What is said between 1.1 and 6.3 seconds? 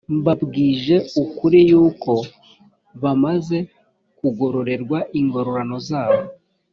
ukuri yuko bamaze kugororerwa ingororano zabo